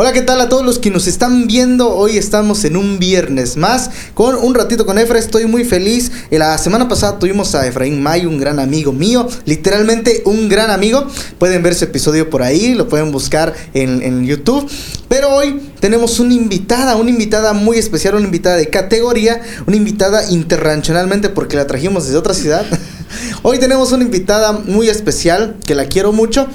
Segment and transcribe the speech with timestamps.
[0.00, 1.92] Hola, ¿qué tal a todos los que nos están viendo?
[1.92, 5.18] Hoy estamos en un viernes más con un ratito con Efra.
[5.18, 6.12] Estoy muy feliz.
[6.30, 11.04] La semana pasada tuvimos a Efraín May, un gran amigo mío, literalmente un gran amigo.
[11.38, 14.70] Pueden ver ese episodio por ahí, lo pueden buscar en, en YouTube.
[15.08, 20.30] Pero hoy tenemos una invitada, una invitada muy especial, una invitada de categoría, una invitada
[20.30, 22.64] internacionalmente porque la trajimos desde otra ciudad.
[23.42, 26.46] Hoy tenemos una invitada muy especial que la quiero mucho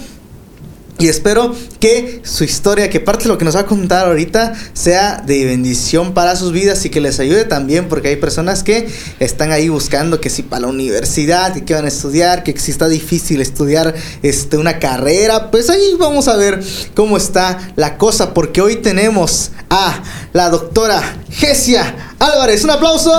[1.04, 4.54] y espero que su historia, que parte de lo que nos va a contar ahorita,
[4.72, 8.88] sea de bendición para sus vidas y que les ayude también, porque hay personas que
[9.20, 12.88] están ahí buscando que si para la universidad, que, van a estudiar, que si está
[12.88, 16.64] difícil estudiar este, una carrera, pues ahí vamos a ver
[16.96, 20.02] cómo está la cosa, porque hoy tenemos a
[20.32, 22.64] la doctora Gesia Álvarez.
[22.64, 23.12] Un aplauso.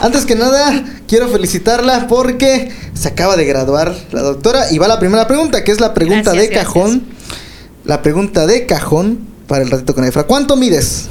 [0.00, 5.00] Antes que nada, quiero felicitarla porque se acaba de graduar la doctora y va la
[5.00, 7.02] primera pregunta, que es la pregunta de cajón.
[7.84, 10.24] La pregunta de cajón para el ratito con Efra.
[10.24, 11.08] ¿Cuánto mides?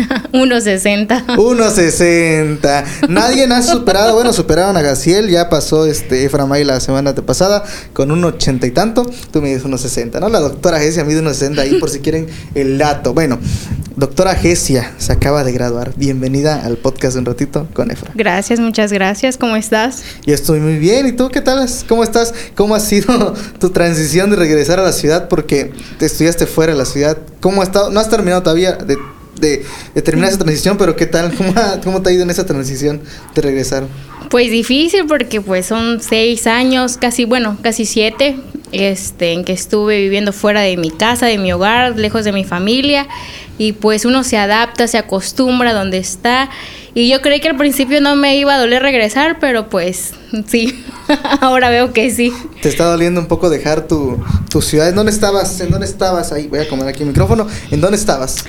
[0.32, 1.36] 1.60.
[1.36, 3.08] 1.60.
[3.08, 7.64] Nadie ha superado, bueno, superaron a Gaciel, ya pasó este Efra May la semana pasada
[7.92, 9.08] con un 80 y tanto.
[9.32, 10.28] Tú mides 1.60, ¿no?
[10.28, 13.14] La doctora Gesia mide 1.60 ahí por si quieren el dato.
[13.14, 13.38] Bueno,
[13.96, 15.92] doctora Gesia se acaba de graduar.
[15.96, 18.12] Bienvenida al podcast de un ratito con Efra.
[18.14, 19.36] Gracias, muchas gracias.
[19.36, 20.02] ¿Cómo estás?
[20.24, 21.06] Yo estoy muy bien.
[21.06, 21.66] ¿Y tú qué tal?
[21.88, 22.34] ¿Cómo estás?
[22.54, 25.28] ¿Cómo ha sido tu transición de regresar a la ciudad?
[25.28, 27.18] Porque te estudiaste fuera de la ciudad.
[27.40, 27.90] ¿Cómo ha estado?
[27.90, 28.96] No has terminado todavía de
[29.40, 29.64] de,
[30.02, 31.34] terminar esa transición, pero ¿qué tal?
[31.34, 33.00] ¿Cómo, ¿Cómo te ha ido en esa transición
[33.34, 33.86] de regresar?
[34.28, 38.36] Pues difícil porque pues son seis años, casi, bueno, casi siete,
[38.70, 42.44] este, en que estuve viviendo fuera de mi casa, de mi hogar, lejos de mi
[42.44, 43.08] familia,
[43.58, 46.48] y pues uno se adapta, se acostumbra a donde está,
[46.94, 50.12] y yo creí que al principio no me iba a doler regresar, pero pues
[50.46, 50.84] sí,
[51.40, 52.32] ahora veo que sí.
[52.62, 54.88] ¿Te está doliendo un poco dejar tu, tu ciudad?
[54.88, 55.60] ¿En dónde estabas?
[55.60, 56.32] ¿En dónde estabas?
[56.32, 57.46] Ahí, voy a comer aquí el micrófono.
[57.70, 58.44] ¿En dónde estabas?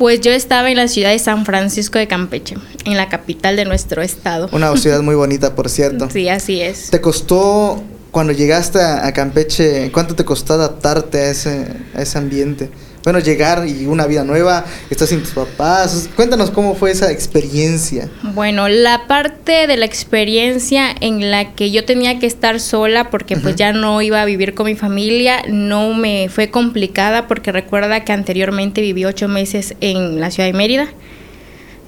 [0.00, 2.56] Pues yo estaba en la ciudad de San Francisco de Campeche,
[2.86, 4.48] en la capital de nuestro estado.
[4.50, 6.08] Una ciudad muy bonita, por cierto.
[6.08, 6.88] Sí, así es.
[6.88, 12.70] ¿Te costó, cuando llegaste a Campeche, cuánto te costó adaptarte a ese, a ese ambiente?
[13.04, 16.08] Bueno, llegar y una vida nueva, estás sin tus papás.
[16.16, 18.08] Cuéntanos cómo fue esa experiencia.
[18.22, 23.36] Bueno, la parte de la experiencia en la que yo tenía que estar sola porque
[23.36, 28.04] pues ya no iba a vivir con mi familia, no me fue complicada porque recuerda
[28.04, 30.88] que anteriormente viví ocho meses en la ciudad de Mérida.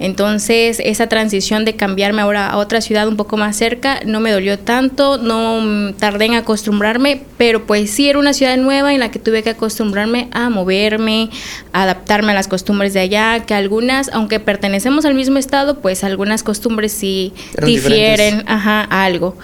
[0.03, 4.33] Entonces, esa transición de cambiarme ahora a otra ciudad un poco más cerca no me
[4.33, 9.13] dolió tanto, no tardé en acostumbrarme, pero pues sí era una ciudad nueva en la
[9.13, 11.31] que tuve que acostumbrarme a moverme,
[11.73, 16.03] a adaptarme a las costumbres de allá, que algunas, aunque pertenecemos al mismo estado, pues
[16.03, 17.33] algunas costumbres sí
[17.65, 19.37] difieren, ajá, algo.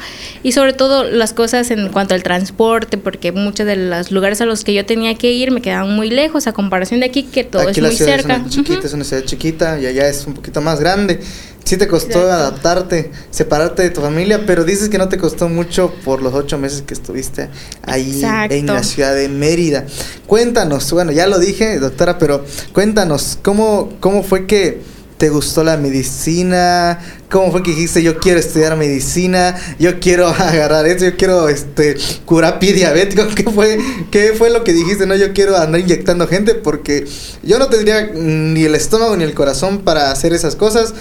[0.43, 4.45] Y sobre todo las cosas en cuanto al transporte, porque muchos de los lugares a
[4.45, 7.45] los que yo tenía que ir me quedaban muy lejos a comparación de aquí, que
[7.45, 8.35] todo es muy cerca.
[8.35, 11.20] Es una chiquita, es una ciudad chiquita y allá es un poquito más grande.
[11.64, 15.92] Sí te costó adaptarte, separarte de tu familia, pero dices que no te costó mucho
[16.03, 17.50] por los ocho meses que estuviste
[17.82, 19.84] ahí en la ciudad de Mérida.
[20.26, 22.42] Cuéntanos, bueno, ya lo dije, doctora, pero
[22.72, 24.81] cuéntanos, ¿cómo, cómo fue que
[25.19, 26.99] te gustó la medicina?
[27.29, 29.56] ¿Cómo fue que dijiste yo quiero estudiar medicina?
[29.79, 33.27] Yo quiero agarrar eso, yo quiero este curar pie diabético.
[33.34, 33.78] ¿Qué fue,
[34.11, 35.07] ¿Qué fue lo que dijiste?
[35.07, 37.07] No, yo quiero andar inyectando gente porque
[37.43, 40.95] yo no tendría ni el estómago ni el corazón para hacer esas cosas.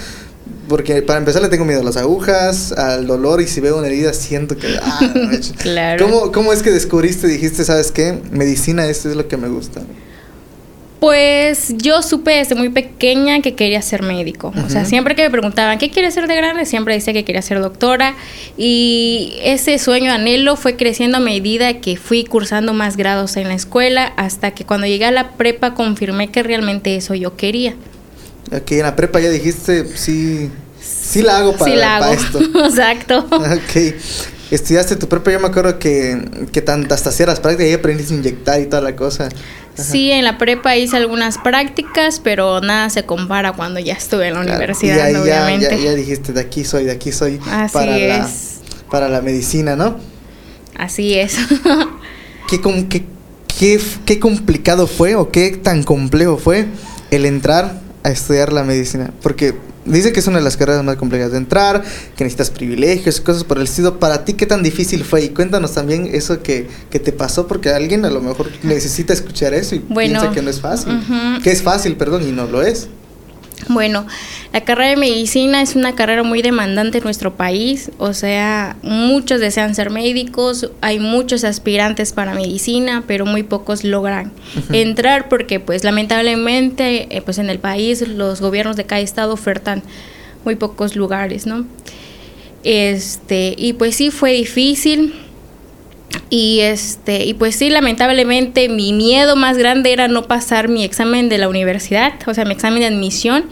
[0.68, 3.86] Porque para empezar le tengo miedo a las agujas, al dolor y si veo una
[3.86, 4.76] herida siento que...
[4.82, 5.00] Ah,
[5.62, 6.04] claro.
[6.04, 8.20] ¿Cómo, ¿Cómo es que descubriste, dijiste, sabes qué?
[8.30, 9.80] Medicina, esto es lo que me gusta.
[11.00, 14.52] Pues yo supe desde muy pequeña que quería ser médico.
[14.66, 16.66] O sea, siempre que me preguntaban, ¿qué quieres ser de grande?
[16.66, 18.16] Siempre decía que quería ser doctora.
[18.56, 23.54] Y ese sueño, anhelo, fue creciendo a medida que fui cursando más grados en la
[23.54, 27.76] escuela, hasta que cuando llegué a la prepa confirmé que realmente eso yo quería.
[28.50, 32.12] Ok, en la prepa ya dijiste, sí, sí la hago para, sí la hago.
[32.12, 32.40] esto.
[32.64, 33.28] Exacto.
[33.30, 33.94] Ok.
[34.50, 36.18] Estudiaste tu prepa, yo me acuerdo que,
[36.50, 39.28] que tantas hacías prácticas y aprendiste a inyectar y toda la cosa.
[39.84, 44.34] Sí, en la prepa hice algunas prácticas, pero nada se compara cuando ya estuve en
[44.34, 45.82] la universidad, ya, obviamente.
[45.82, 47.40] Ya, dijiste, de aquí soy, de aquí soy
[47.72, 48.28] para, La,
[48.90, 49.98] para la medicina, ¿no?
[50.76, 51.36] Así es.
[52.48, 53.04] ¿Qué, qué,
[53.58, 56.66] qué, qué complicado fue o qué tan complejo fue
[57.10, 59.12] el entrar a estudiar la medicina?
[59.22, 59.54] Porque
[59.88, 61.82] Dice que es una de las carreras más complicadas de entrar,
[62.16, 63.98] que necesitas privilegios, cosas por el estilo.
[63.98, 65.24] Para ti, ¿qué tan difícil fue?
[65.24, 69.54] Y cuéntanos también eso que, que te pasó, porque alguien a lo mejor necesita escuchar
[69.54, 71.00] eso y piensa que no es fácil.
[71.42, 72.88] Que es fácil, perdón, y no lo es.
[73.66, 74.06] Bueno,
[74.52, 79.40] la carrera de medicina es una carrera muy demandante en nuestro país, o sea, muchos
[79.40, 84.32] desean ser médicos, hay muchos aspirantes para medicina, pero muy pocos logran
[84.72, 89.82] entrar porque pues lamentablemente eh, pues en el país los gobiernos de cada estado ofertan
[90.44, 91.66] muy pocos lugares, ¿no?
[92.64, 95.14] Este, y pues sí fue difícil.
[96.30, 101.28] Y este, y pues sí, lamentablemente mi miedo más grande era no pasar mi examen
[101.28, 103.44] de la universidad, o sea, mi examen de admisión.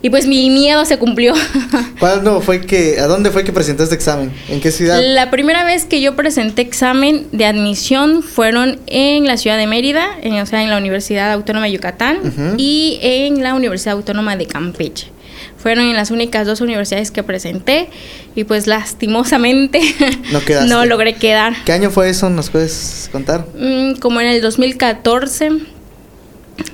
[0.00, 1.34] Y pues mi miedo se cumplió.
[1.98, 4.32] ¿Cuándo fue que, a dónde fue que presentaste examen?
[4.48, 5.00] ¿En qué ciudad?
[5.02, 10.06] La primera vez que yo presenté examen de admisión fueron en la ciudad de Mérida,
[10.22, 12.18] en, o sea, en la Universidad Autónoma de Yucatán
[12.58, 15.08] y en la Universidad Autónoma de Campeche.
[15.58, 17.90] Fueron en las únicas dos universidades que presenté
[18.34, 19.80] y pues lastimosamente
[20.32, 21.54] no, no logré quedar.
[21.64, 22.30] ¿Qué año fue eso?
[22.30, 23.46] ¿Nos puedes contar?
[23.58, 25.50] Mm, como en el 2014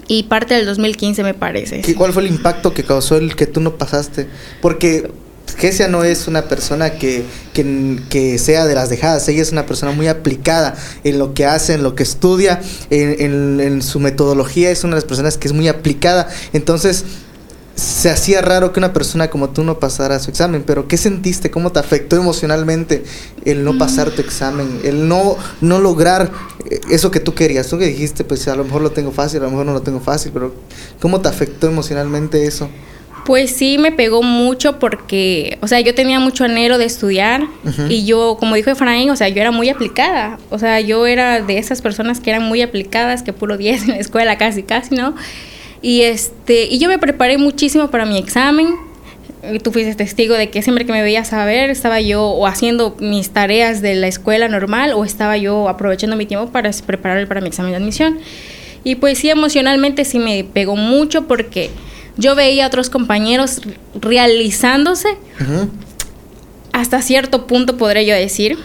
[0.09, 1.83] y parte del 2015 me parece.
[1.95, 4.27] ¿Cuál fue el impacto que causó el que tú no pasaste?
[4.61, 5.11] Porque
[5.57, 9.93] Gesia no es una persona que, que, sea de las dejadas, ella es una persona
[9.93, 12.61] muy aplicada en lo que hace, en lo que estudia,
[12.91, 16.29] en, en, su metodología, es una de las personas que es muy aplicada.
[16.53, 17.05] Entonces,
[17.75, 21.50] se hacía raro que una persona como tú no pasara su examen, pero ¿qué sentiste?
[21.50, 23.05] ¿Cómo te afectó emocionalmente
[23.44, 24.81] el no pasar tu examen?
[24.85, 26.31] El no, no lograr
[26.71, 27.69] eh, eso que tú querías.
[27.69, 29.82] Tú que dijiste, pues a lo mejor lo tengo fácil, a lo mejor no lo
[29.82, 30.55] tengo fácil, pero
[31.00, 32.69] ¿cómo te afectó emocionalmente eso?
[33.25, 37.47] Pues sí, me pegó mucho porque, o sea, yo tenía mucho anhelo de estudiar
[37.88, 40.38] y yo, como dijo Efraín, o sea, yo era muy aplicada.
[40.50, 43.88] O sea, yo era de esas personas que eran muy aplicadas, que puro 10 en
[43.88, 45.15] la escuela casi, casi, ¿no?
[45.85, 48.75] Y, este, y yo me preparé muchísimo para mi examen.
[49.63, 52.97] Tú fuiste testigo de que siempre que me veías a ver, estaba yo o haciendo
[53.01, 57.43] mis tareas de la escuela normal o estaba yo aprovechando mi tiempo para prepararme para
[57.43, 58.19] mi examen de admisión.
[58.83, 61.69] Y pues sí, emocionalmente sí me pegó mucho porque
[62.17, 63.61] yo veía a otros compañeros
[63.95, 65.09] realizándose
[66.73, 68.57] hasta cierto punto, podré yo decir.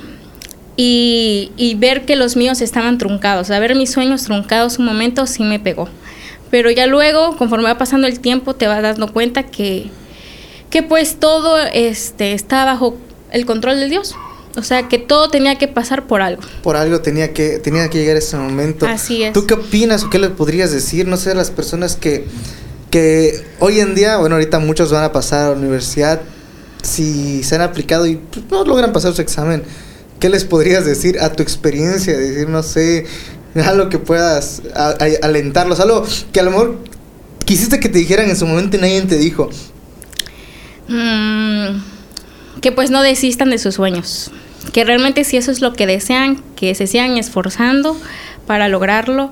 [0.77, 5.27] Y, y, ver que los míos estaban truncados, a ver mis sueños truncados un momento
[5.27, 5.89] sí me pegó.
[6.51, 9.89] Pero ya luego, conforme va pasando el tiempo, te vas dando cuenta que,
[10.69, 12.97] que pues todo este, está bajo
[13.31, 14.15] el control de Dios.
[14.57, 16.41] O sea, que todo tenía que pasar por algo.
[16.63, 18.87] Por algo tenía que, tenía que llegar ese momento.
[18.87, 19.33] Así es.
[19.33, 22.25] ¿Tú qué opinas o qué le podrías decir, no sé, a las personas que,
[22.89, 26.21] que hoy en día, bueno, ahorita muchos van a pasar a la universidad,
[26.81, 29.63] si se han aplicado y pues, no logran pasar su examen,
[30.19, 32.17] ¿qué les podrías decir a tu experiencia?
[32.17, 33.05] Decir, no sé,
[33.65, 34.61] algo que puedas
[35.21, 36.77] alentarlos, algo que a lo mejor
[37.45, 39.49] quisiste que te dijeran en su momento y nadie te dijo.
[40.87, 41.81] Mm,
[42.61, 44.31] que pues no desistan de sus sueños,
[44.73, 47.99] que realmente si eso es lo que desean, que se sigan esforzando
[48.47, 49.31] para lograrlo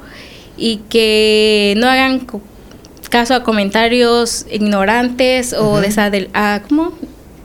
[0.55, 2.27] y que no hagan
[3.09, 6.29] caso a comentarios ignorantes o desadel
[6.67, 6.93] ¿cómo?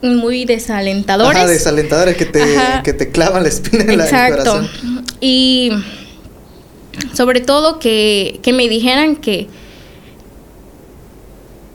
[0.03, 1.39] muy desalentadores.
[1.39, 2.45] Ajá, desalentadores que te,
[2.83, 4.61] que te clavan la espina en Exacto.
[4.61, 4.69] la
[5.21, 5.71] Y
[7.13, 9.49] sobre todo que, me dijeran que,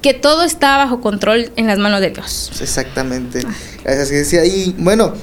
[0.01, 2.51] que todo está bajo control en las manos de Dios.
[2.61, 3.41] Exactamente.
[3.83, 4.45] Gracias, decía.
[4.45, 5.13] Y bueno,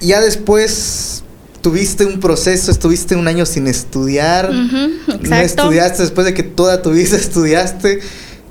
[0.00, 1.22] ya después
[1.60, 4.52] tuviste un proceso, estuviste un año sin estudiar.
[4.52, 8.00] no estudiaste después de que toda tu vida estudiaste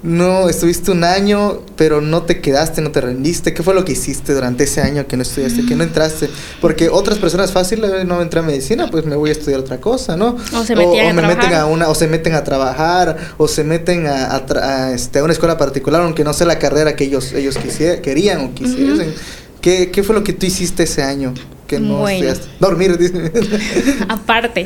[0.03, 3.53] no estuviste un año, pero no te quedaste, no te rendiste.
[3.53, 6.29] ¿Qué fue lo que hiciste durante ese año que no estudiaste, que no entraste?
[6.61, 10.15] Porque otras personas fáciles no entran a medicina, pues me voy a estudiar otra cosa,
[10.15, 10.37] ¿no?
[10.53, 14.91] O se me meten a una, o se meten a trabajar, o se meten a,
[14.93, 17.57] este, a, una escuela particular, aunque no sea la carrera que ellos, ellos
[18.03, 19.13] querían o quisiesen.
[19.61, 21.33] ¿Qué, ¿Qué fue lo que tú hiciste ese año?
[21.67, 22.33] Que no bueno.
[22.59, 22.97] dormir.
[24.07, 24.65] Aparte,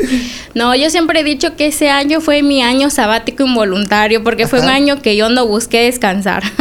[0.53, 4.61] no, yo siempre he dicho que ese año fue mi año sabático involuntario porque fue
[4.61, 6.43] un año que yo no busqué descansar.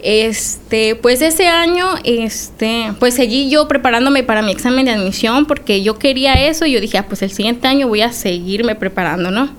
[0.00, 5.82] Este, pues ese año, este, pues seguí yo preparándome para mi examen de admisión porque
[5.82, 9.32] yo quería eso y yo dije, ah, pues el siguiente año voy a seguirme preparando,
[9.32, 9.50] ¿no?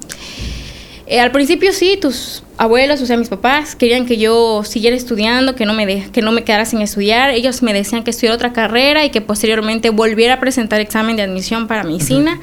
[1.10, 5.56] Eh, al principio sí, tus abuelos, o sea, mis papás, querían que yo siguiera estudiando,
[5.56, 7.32] que no me, que no me quedara sin estudiar.
[7.32, 11.24] Ellos me decían que estudiara otra carrera y que posteriormente volviera a presentar examen de
[11.24, 12.40] admisión para medicina.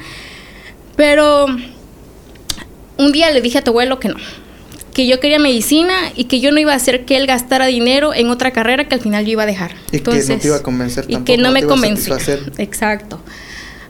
[0.97, 1.45] Pero
[2.97, 4.17] un día le dije a tu abuelo que no,
[4.93, 8.13] que yo quería medicina y que yo no iba a hacer que él gastara dinero
[8.13, 9.75] en otra carrera que al final yo iba a dejar.
[9.93, 12.17] Y que no te iba a convencer Y que no, me convenció.
[12.57, 13.21] Exacto.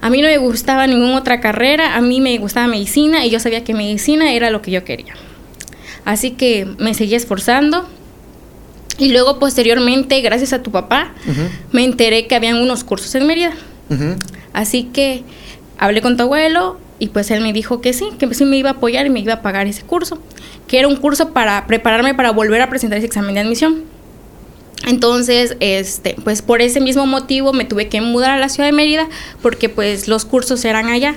[0.02, 3.40] A mí no me gustaba ninguna otra carrera, a mí me gustaba medicina y yo
[3.40, 5.14] sabía que medicina era lo que yo quería.
[6.06, 7.88] Así que me seguí esforzando.
[9.00, 11.14] Y luego posteriormente, gracias a tu papá,
[11.72, 13.54] me enteré que habían unos cursos en Mérida.
[14.54, 15.24] Así que
[15.78, 18.72] hablé con tu abuelo y pues él me dijo que sí, que sí me iba
[18.72, 20.20] a apoyar y me iba a pagar ese curso,
[20.68, 23.84] que era un curso para prepararme para volver a presentar ese examen de admisión.
[24.86, 28.74] Entonces, este, pues por ese mismo motivo me tuve que mudar a la ciudad de
[28.74, 29.10] Mérida
[29.42, 31.16] porque pues los cursos eran allá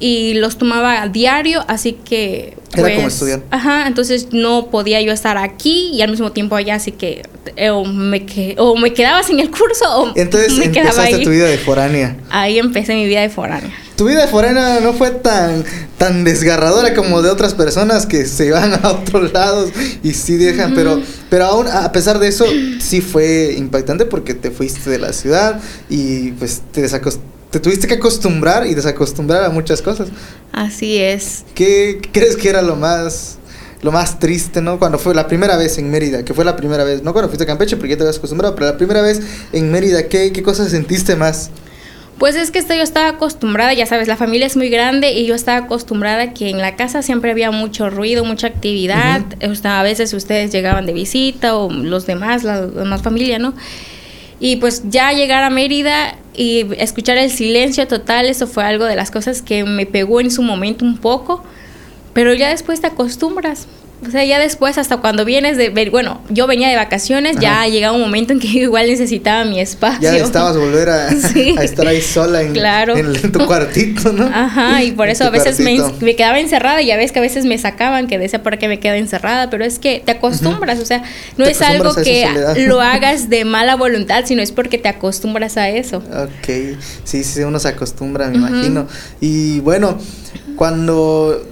[0.00, 3.46] y los tomaba a diario, así que era como pues, estudiante.
[3.50, 7.22] Ajá, entonces no podía yo estar aquí y al mismo tiempo allá, así que
[7.56, 11.16] eh, o me, que, o me quedaba sin el curso o entonces me quedaba empezaste
[11.16, 11.24] ahí.
[11.24, 12.16] tu vida de foránea.
[12.30, 13.72] Ahí empecé mi vida de foránea.
[13.96, 15.64] Tu vida de foránea no fue tan,
[15.96, 19.70] tan desgarradora como de otras personas que se van a otros lados
[20.02, 21.00] y sí dejan, pero,
[21.30, 22.44] pero aún a pesar de eso
[22.78, 26.86] sí fue impactante porque te fuiste de la ciudad y pues te
[27.50, 30.08] te tuviste que acostumbrar y desacostumbrar a muchas cosas.
[30.52, 31.44] Así es.
[31.54, 33.38] ¿Qué crees que era lo más
[33.82, 34.78] lo más triste, ¿no?
[34.78, 37.44] Cuando fue la primera vez en Mérida, que fue la primera vez, no cuando fuiste
[37.44, 39.20] a Campeche porque ya te habías acostumbrado, pero la primera vez
[39.52, 41.50] en Mérida, ¿qué, qué cosas sentiste más?
[42.18, 45.26] Pues es que esto yo estaba acostumbrada, ya sabes, la familia es muy grande y
[45.26, 49.22] yo estaba acostumbrada que en la casa siempre había mucho ruido, mucha actividad.
[49.46, 53.52] O sea, a veces ustedes llegaban de visita o los demás, la demás familia, ¿no?
[54.40, 58.96] Y pues ya llegar a Mérida y escuchar el silencio total, eso fue algo de
[58.96, 61.44] las cosas que me pegó en su momento un poco,
[62.14, 63.66] pero ya después te acostumbras.
[64.06, 67.60] O sea, ya después, hasta cuando vienes de ver, bueno, yo venía de vacaciones, ya
[67.62, 67.68] Ajá.
[67.68, 70.00] llegaba un momento en que yo igual necesitaba mi espacio.
[70.02, 71.54] Ya necesitabas volver a, Sí.
[71.58, 72.94] a estar ahí sola en, Claro.
[72.96, 74.26] en, en tu cuartito, ¿no?
[74.26, 77.22] Ajá, y por eso a veces me, me quedaba encerrada y ya ves que a
[77.22, 80.78] veces me sacaban que decía por qué me quedé encerrada, pero es que te acostumbras,
[80.78, 81.02] o sea,
[81.38, 82.28] no es algo a que
[82.68, 85.98] lo hagas de mala voluntad, sino es porque te acostumbras a eso.
[85.98, 88.86] Ok, sí, sí, uno se acostumbra, me imagino.
[89.22, 89.98] Y bueno,
[90.56, 91.42] cuando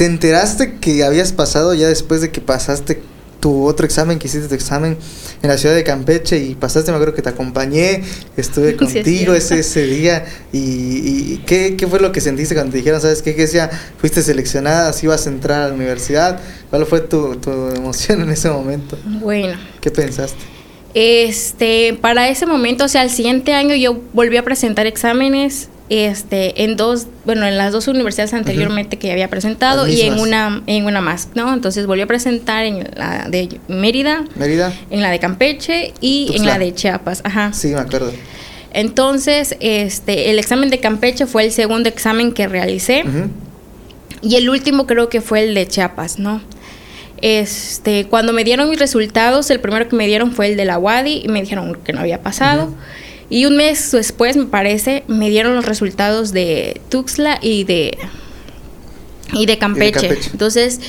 [0.00, 3.02] te enteraste que habías pasado ya después de que pasaste
[3.38, 4.96] tu otro examen, que hiciste tu examen
[5.42, 8.02] en la ciudad de Campeche y pasaste, me acuerdo que te acompañé,
[8.34, 10.58] estuve Sí, es contigo ese, ese día y,
[11.34, 14.22] y ¿qué, qué fue lo que sentiste cuando te dijeron, sabes qué, que decía, fuiste
[14.22, 16.40] seleccionada, si ibas a entrar a la universidad?
[16.70, 18.96] ¿Cuál fue tu, tu emoción en ese momento?
[19.04, 20.40] Bueno, ¿Qué pensaste?
[20.94, 26.62] este, para ese momento, o sea, al siguiente año yo volví a presentar exámenes, este,
[26.62, 30.86] en dos, bueno, en las dos universidades anteriormente que había presentado y en una, en
[30.86, 31.52] una más, ¿no?
[31.52, 34.72] Entonces volví a presentar en la de Mérida, Mérida.
[34.88, 37.52] en la de Campeche y en la de Chiapas, ajá.
[37.52, 38.12] Sí, me acuerdo.
[38.72, 43.02] Entonces, este, el examen de Campeche fue el segundo examen que realicé
[44.22, 46.40] y el último creo que fue el de Chiapas, ¿no?
[47.20, 50.78] Este, cuando me dieron mis resultados, el primero que me dieron fue el de la
[50.78, 52.72] WADI y me dijeron que no había pasado.
[53.30, 57.96] Y un mes después, me parece, me dieron los resultados de Tuxtla y de
[59.32, 60.08] y de Campeche.
[60.08, 60.30] Campeche.
[60.32, 60.80] Entonces,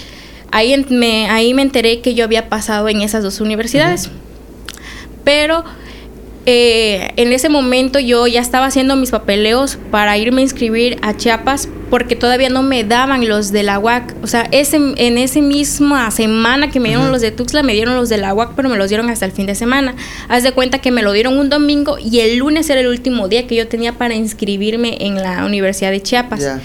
[0.51, 4.09] ahí en- me ahí me enteré que yo había pasado en esas dos universidades.
[5.23, 5.63] Pero
[6.45, 11.15] eh, en ese momento yo ya estaba haciendo mis papeleos para irme a inscribir a
[11.15, 14.15] Chiapas porque todavía no me daban los de la UAC.
[14.23, 17.95] O sea, ese, en esa misma semana que me dieron los de Tuxtla, me dieron
[17.95, 19.95] los de la UAC, pero me los dieron hasta el fin de semana.
[20.29, 23.27] Haz de cuenta que me lo dieron un domingo y el lunes era el último
[23.27, 26.61] día que yo tenía para inscribirme en la Universidad de Chiapas.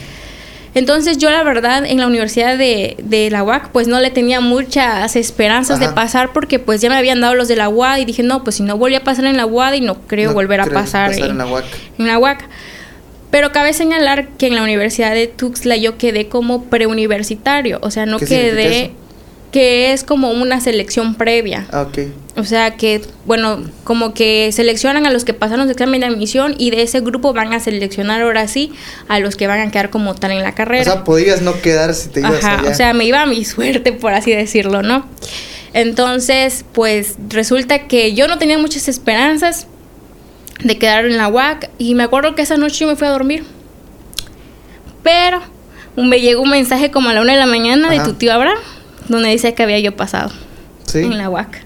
[0.76, 4.42] Entonces yo la verdad en la Universidad de, de la UAC pues no le tenía
[4.42, 8.04] muchas esperanzas de pasar porque pues ya me habían dado los de la UAD y
[8.04, 10.34] dije no, pues si no volví a pasar en la UAD y no creo No
[10.34, 11.64] volver a creo pasar, en, en la UAC.
[11.98, 12.44] en la UAC.
[13.30, 18.04] Pero cabe señalar que en la Universidad de Tuxtla yo quedé como preuniversitario, o sea,
[18.04, 18.92] no ¿Qué significa quedé?
[19.56, 21.66] Que es como una selección previa.
[21.72, 21.98] Ah, ok.
[22.36, 26.54] O sea que, bueno, como que seleccionan a los que pasaron su examen de admisión
[26.58, 28.70] y de ese grupo van a seleccionar ahora sí
[29.08, 30.82] a los que van a quedar como tal en la carrera.
[30.82, 32.70] O sea, podías no quedar si te ibas Ajá, allá.
[32.70, 35.08] o sea, me iba a mi suerte, por así decirlo, ¿no?
[35.72, 39.68] Entonces, pues resulta que yo no tenía muchas esperanzas
[40.62, 43.10] de quedar en la UAC y me acuerdo que esa noche yo me fui a
[43.10, 43.42] dormir.
[45.02, 45.40] Pero
[45.96, 48.58] me llegó un mensaje como a la una de la mañana de tu tío Abraham,
[49.08, 50.30] donde dice que había yo pasado
[50.86, 50.98] sí.
[51.00, 51.64] en la UAC.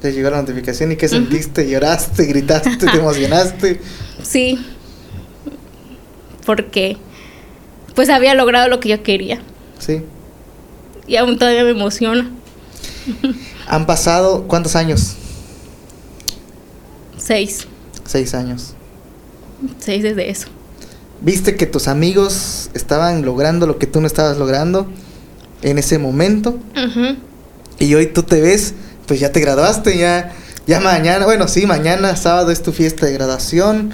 [0.00, 3.80] Te llegó la notificación y qué sentiste, lloraste, gritaste, te emocionaste.
[4.22, 4.58] Sí,
[6.44, 6.96] porque
[7.94, 9.40] pues había logrado lo que yo quería
[9.78, 10.02] Sí.
[11.06, 12.30] y aún todavía me emociona.
[13.68, 15.14] Han pasado cuántos años?
[17.16, 17.66] Seis,
[18.04, 18.74] Seis años.
[19.78, 20.48] seis desde eso.
[21.20, 24.86] ¿Viste que tus amigos estaban logrando lo que tú no estabas logrando
[25.62, 26.58] en ese momento?
[26.76, 27.16] Ujú.
[27.78, 28.74] Y hoy tú te ves,
[29.06, 30.32] pues ya te graduaste, ya,
[30.66, 33.92] ya mañana, bueno, sí, mañana sábado es tu fiesta de graduación.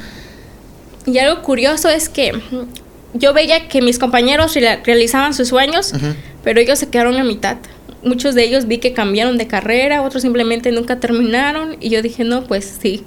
[1.07, 6.15] Y algo curioso es que mm, yo veía que mis compañeros realizaban sus sueños, Ujú.
[6.45, 7.57] pero ellos se quedaron a mitad.
[8.05, 12.25] Muchos de ellos vi que cambiaron de carrera, otros simplemente nunca terminaron y yo dije,
[12.25, 13.05] no, pues sí,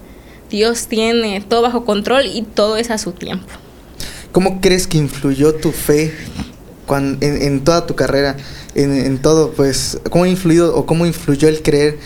[0.50, 3.48] Dios tiene todo bajo control y todo es a su tiempo.
[4.32, 6.14] ¿cómo crees que influyó tu fe
[6.86, 8.38] cuando, en, toda tu carrera?
[8.74, 11.98] En, en, todo, pues, ¿cómo influyó o cómo influyó el creer?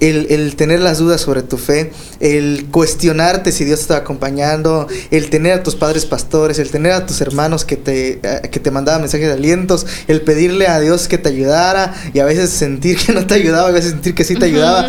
[0.00, 4.88] El, el, tener las dudas sobre tu fe, el cuestionarte si Dios te está acompañando,
[5.12, 8.58] el tener a tus padres pastores, el tener a tus hermanos que te, eh, que
[8.58, 12.50] te mandaban mensajes de alientos, el pedirle a Dios que te ayudara y a veces
[12.50, 14.88] sentir que no te ayudaba, a veces sentir que sí te ayudaba.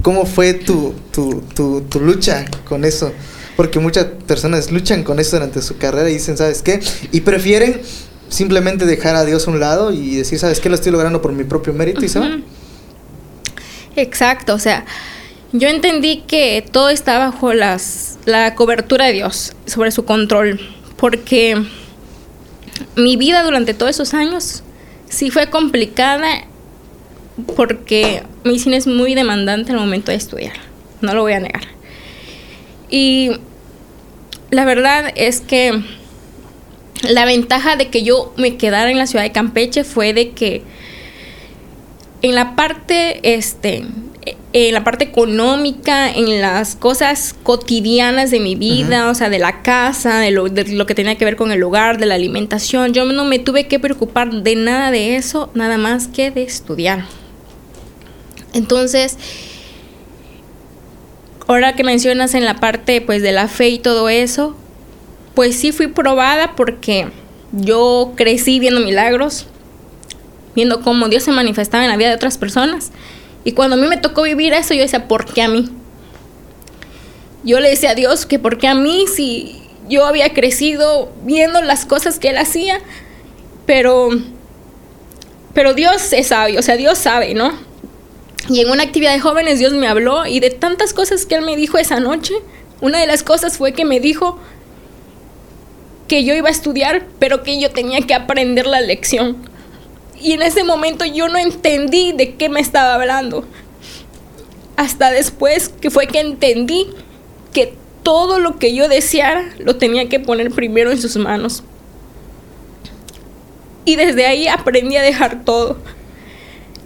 [0.00, 3.12] ¿Cómo fue tu, tu, tu, tu lucha con eso?
[3.56, 6.80] Porque muchas personas luchan con eso durante su carrera y dicen, ¿sabes qué?
[7.12, 7.80] Y prefieren
[8.28, 10.68] simplemente dejar a Dios a un lado y decir, ¿sabes qué?
[10.68, 12.20] Lo estoy logrando por mi propio mérito y se.
[13.96, 14.84] Exacto, o sea,
[15.52, 20.60] yo entendí que todo está bajo las, la cobertura de Dios, sobre su control,
[20.96, 21.64] porque
[22.96, 24.64] mi vida durante todos esos años
[25.08, 26.44] sí fue complicada
[27.56, 30.54] porque mi cine es muy demandante al momento de estudiar,
[31.00, 31.62] no lo voy a negar.
[32.90, 33.30] Y
[34.50, 35.84] la verdad es que
[37.10, 40.62] la ventaja de que yo me quedara en la ciudad de Campeche fue de que
[42.22, 43.84] en la parte este
[44.54, 49.62] en la parte económica, en las cosas cotidianas de mi vida, o sea, de la
[49.62, 52.94] casa, de lo, de lo, que tenía que ver con el hogar, de la alimentación,
[52.94, 57.04] yo no me tuve que preocupar de nada de eso, nada más que de estudiar.
[58.52, 59.18] Entonces,
[61.48, 64.56] ahora que mencionas en la parte pues de la fe y todo eso,
[65.34, 67.08] pues sí fui probada porque
[67.52, 69.46] yo crecí viendo milagros,
[70.54, 72.90] viendo cómo Dios se manifestaba en la vida de otras personas.
[73.44, 75.70] Y cuando a mí me tocó vivir eso, yo decía, ¿por qué a mí?
[77.44, 81.60] Yo le decía a Dios que ¿por qué a mí si yo había crecido viendo
[81.60, 82.80] las cosas que Él hacía?
[83.66, 84.08] Pero,
[85.52, 87.52] pero Dios es sabio, o sea, Dios sabe, ¿no?
[88.48, 91.42] Y en una actividad de jóvenes Dios me habló y de tantas cosas que Él
[91.42, 92.34] me dijo esa noche,
[92.80, 94.38] una de las cosas fue que me dijo
[96.08, 99.36] que yo iba a estudiar, pero que yo tenía que aprender la lección.
[100.20, 103.44] Y en ese momento yo no entendí de qué me estaba hablando.
[104.76, 106.88] Hasta después que fue que entendí
[107.52, 111.62] que todo lo que yo deseara lo tenía que poner primero en sus manos.
[113.84, 115.78] Y desde ahí aprendí a dejar todo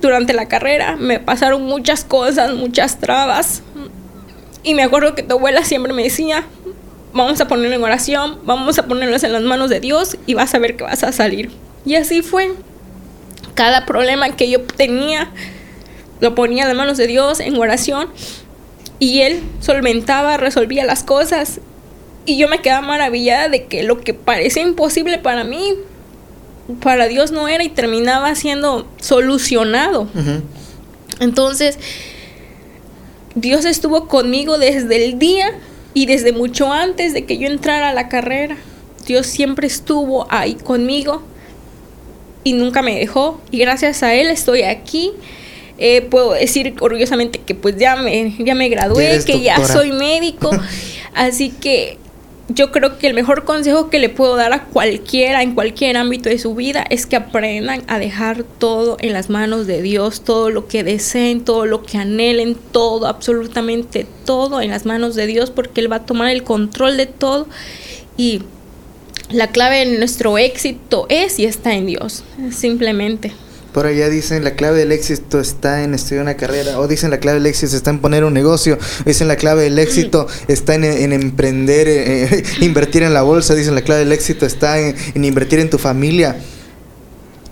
[0.01, 3.63] durante la carrera me pasaron muchas cosas, muchas trabas.
[4.63, 6.45] Y me acuerdo que tu abuela siempre me decía,
[7.13, 10.55] vamos a ponerlo en oración, vamos a ponerlos en las manos de Dios y vas
[10.55, 11.51] a ver que vas a salir.
[11.85, 12.53] Y así fue.
[13.55, 15.31] Cada problema que yo tenía,
[16.21, 18.09] lo ponía en las manos de Dios en oración
[18.99, 21.61] y Él solventaba, resolvía las cosas.
[22.25, 25.75] Y yo me quedaba maravillada de que lo que parecía imposible para mí,
[26.81, 30.09] para Dios no era y terminaba siendo solucionado.
[31.21, 31.79] Entonces,
[33.35, 35.53] Dios estuvo conmigo desde el día
[35.95, 38.57] y desde mucho antes de que yo entrara a la carrera.
[39.07, 41.23] Dios siempre estuvo ahí conmigo
[42.45, 43.41] y nunca me dejó.
[43.51, 45.13] Y gracias a Él estoy aquí.
[45.79, 50.51] Eh, puedo decir orgullosamente que pues ya me, ya me gradué, que ya soy médico.
[51.15, 51.99] Así que
[52.49, 56.31] yo creo que el mejor consejo que le puedo dar a cualquiera en cualquier ámbito
[56.31, 60.51] de su vida es que aprendan a dejar todo en las manos de Dios, todo
[60.51, 65.51] lo que deseen, todo lo que anhelen, todo, absolutamente todo en las manos de Dios
[65.51, 67.49] porque Él va a tomar el control de todo
[68.17, 68.43] y
[69.31, 73.33] la clave de nuestro éxito es y está en Dios, simplemente.
[73.73, 77.19] Por allá dicen la clave del éxito está en estudiar una carrera, o dicen la
[77.19, 81.13] clave del éxito está en poner un negocio, dicen la clave del éxito está en,
[81.13, 85.69] emprender, eh, invertir en la bolsa, dicen la clave del éxito está en, invertir en
[85.69, 86.37] tu familia.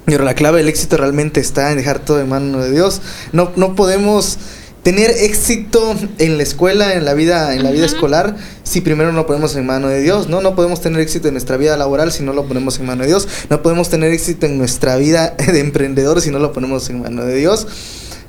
[0.07, 3.03] Pero la clave del éxito realmente está en dejar todo en manos de Dios.
[3.33, 4.39] No, no podemos
[4.87, 9.16] tener éxito en la escuela, en la vida, en la vida escolar, si primero no
[9.16, 10.40] lo ponemos en mano de Dios, ¿no?
[10.40, 13.09] No podemos tener éxito en nuestra vida laboral si no lo ponemos en mano de
[13.09, 13.27] Dios.
[13.51, 17.25] No podemos tener éxito en nuestra vida de emprendedor si no lo ponemos en mano
[17.25, 17.66] de Dios.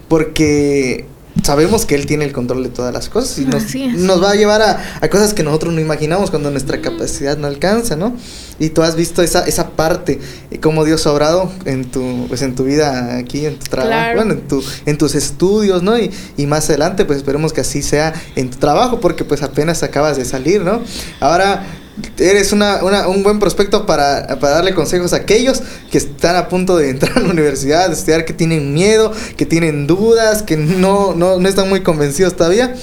[0.07, 1.05] Porque
[1.43, 4.35] sabemos que Él tiene el control de todas las cosas y nos, nos va a
[4.35, 8.15] llevar a, cosas que nosotros no imaginamos cuando nuestra capacidad no alcanza, ¿no?
[8.59, 10.19] Y tú has visto esa, esa parte,
[10.51, 14.15] eh, cómo Dios ha obrado en tu, pues en tu vida aquí, en tu trabajo,
[14.15, 15.97] bueno, en, tu, en tus estudios, ¿no?
[15.97, 19.83] Y, y más adelante, pues esperemos que así sea en tu trabajo, porque pues apenas
[19.83, 20.81] acabas de salir, ¿no?
[21.19, 21.65] Ahora
[22.17, 26.47] eres una, una, un buen prospecto para, para, darle consejos a aquellos que están a
[26.47, 30.57] punto de entrar a la universidad, de estudiar, que tienen miedo, que tienen dudas, que
[30.57, 32.75] no, no, no están muy convencidos todavía.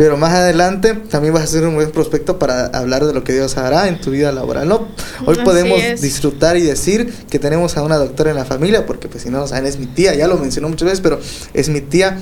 [0.00, 3.34] Pero más adelante también vas a ser un buen prospecto para hablar de lo que
[3.34, 4.66] Dios hará en tu vida laboral.
[4.66, 4.88] ¿no?
[5.26, 9.24] Hoy podemos disfrutar y decir que tenemos a una doctora en la familia, porque pues
[9.24, 11.20] si no lo saben es mi tía, ya lo mencionó muchas veces, pero
[11.52, 12.16] es mi tía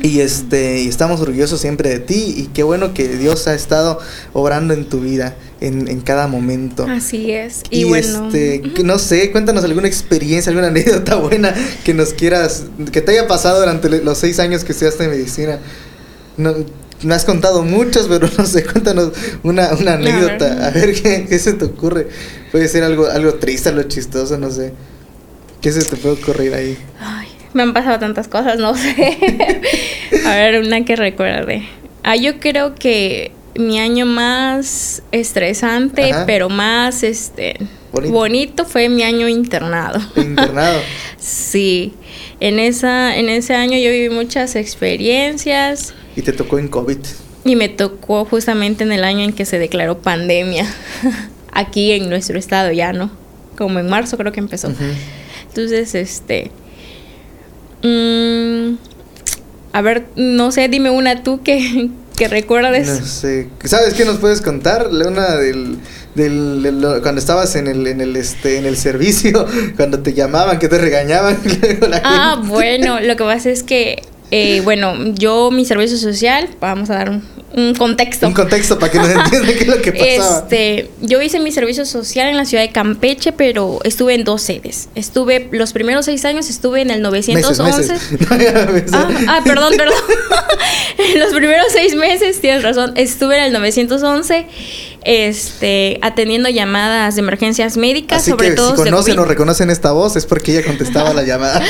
[0.00, 3.98] Y este, y estamos orgullosos siempre de ti y qué bueno que Dios ha estado
[4.32, 6.86] obrando en tu vida en, en cada momento.
[6.88, 7.64] Así es.
[7.68, 11.54] Y, bueno, este, no sé, cuéntanos alguna experiencia, alguna anécdota buena
[11.84, 15.60] que nos quieras, que te haya pasado durante los seis años que estudiaste en medicina.
[16.36, 16.54] No,
[17.02, 21.38] me has contado muchas, pero no sé, cuéntanos una, una anécdota, a ver, ¿qué, qué,
[21.38, 22.08] se te ocurre.
[22.50, 24.72] Puede ser algo, algo triste, algo chistoso, no sé.
[25.60, 26.76] ¿Qué se te puede ocurrir ahí?
[27.00, 29.18] Ay, me han pasado tantas cosas, no sé.
[30.26, 31.62] a ver, una que recuerde.
[32.02, 36.26] Ah, yo creo que mi año más estresante, Ajá.
[36.26, 37.56] pero más este
[37.92, 38.12] bonito.
[38.12, 38.64] bonito.
[38.64, 40.00] fue mi año internado.
[40.16, 40.80] Internado.
[41.18, 41.94] sí.
[42.40, 45.94] En esa en ese año yo viví muchas experiencias.
[46.16, 46.98] ¿Y te tocó en COVID?
[47.44, 50.66] Y me tocó justamente en el año en que se declaró pandemia
[51.52, 53.10] aquí en nuestro estado ya, ¿no?
[53.56, 54.68] Como en marzo creo que empezó.
[54.68, 54.94] Uh -huh.
[55.48, 56.50] Entonces, este
[57.82, 58.76] mmm,
[59.72, 63.00] a ver, no sé, dime una tú que que recuerdes.
[63.00, 63.48] No sé.
[63.64, 64.88] ¿Sabes qué nos puedes contar?
[64.88, 65.78] Una del,
[66.14, 69.46] del, del, cuando estabas en el en el este en el servicio,
[69.76, 71.38] cuando te llamaban, que te regañaban.
[72.04, 76.94] ah, bueno, lo que pasa es que eh, bueno, yo mi servicio social, vamos a
[76.94, 77.22] dar un,
[77.54, 78.26] un contexto.
[78.26, 80.38] Un contexto para que nos entiendan qué es lo que pasaba.
[80.38, 84.42] Este, yo hice mi servicio social en la ciudad de Campeche, pero estuve en dos
[84.42, 84.88] sedes.
[84.94, 87.62] Estuve, los primeros seis años estuve en el 911.
[87.62, 88.90] Meses, meses.
[88.92, 89.94] Ah, ah, perdón, perdón.
[91.16, 94.46] los primeros seis meses, tienes razón, estuve en el 911
[95.04, 98.76] este, atendiendo llamadas de emergencias médicas, Así sobre que todo.
[98.76, 101.62] Si conocen o reconocen esta voz, es porque ella contestaba la llamada.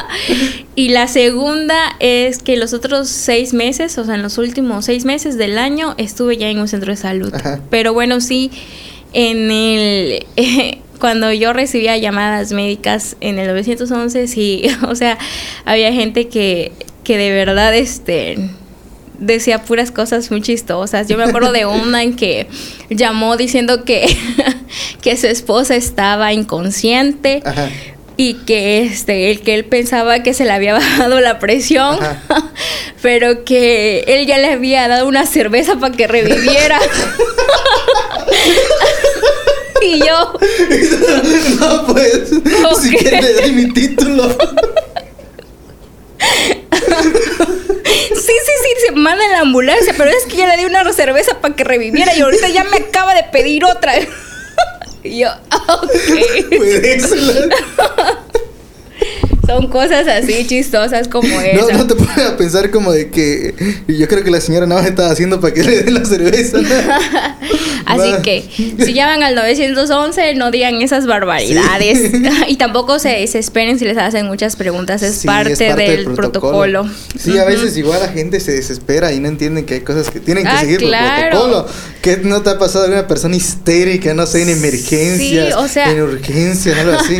[0.74, 5.04] y la segunda es que los otros seis meses, o sea, en los últimos seis
[5.04, 7.34] meses del año, estuve ya en un centro de salud.
[7.34, 7.60] Ajá.
[7.70, 8.50] Pero bueno, sí,
[9.12, 10.26] en el.
[10.36, 15.18] Eh, cuando yo recibía llamadas médicas en el 911, sí, o sea,
[15.64, 16.72] había gente que,
[17.04, 18.50] que de verdad, este
[19.18, 21.08] decía puras cosas muy chistosas.
[21.08, 22.46] Yo me acuerdo de una en que
[22.90, 24.16] llamó diciendo que,
[25.02, 27.42] que su esposa estaba inconsciente.
[27.44, 27.68] Ajá.
[28.18, 32.50] Y que este, el que él pensaba que se le había bajado la presión, Ajá.
[33.02, 36.78] pero que él ya le había dado una cerveza para que reviviera.
[39.82, 40.32] y yo.
[41.60, 42.32] No, pues.
[42.32, 42.90] Okay.
[42.90, 44.36] Si quiere le doy mi título.
[48.16, 50.92] Sí, sí, sí, se manda en la ambulancia, pero es que ya le di una
[50.92, 53.94] cerveza para que reviviera y ahorita ya me acaba de pedir otra.
[55.02, 55.28] Y yo,
[55.68, 55.90] ok.
[59.46, 61.72] Son cosas así chistosas como esa.
[61.72, 63.54] No, no te pones a pensar como de que
[63.86, 66.58] yo creo que la señora nada más estaba haciendo para que le den la cerveza.
[67.86, 68.22] así Va.
[68.22, 68.44] que
[68.84, 72.22] si llaman al 911 no digan esas barbaridades sí.
[72.48, 76.04] y tampoco se desesperen si les hacen muchas preguntas, es, sí, parte, es parte, del,
[76.04, 76.82] del protocolo.
[76.82, 77.16] protocolo.
[77.18, 80.20] Sí, a veces igual la gente se desespera y no entienden que hay cosas que
[80.20, 81.24] tienen que ah, seguir claro.
[81.24, 81.66] el protocolo.
[82.02, 85.68] ¿Qué no te ha pasado de una persona histérica, no sé, en emergencias, sí, o
[85.68, 87.18] sea, en urgencias, algo así?